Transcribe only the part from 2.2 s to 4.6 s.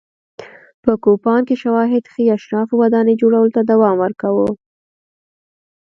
اشرافو ودانۍ جوړولو ته دوام ورکاوه.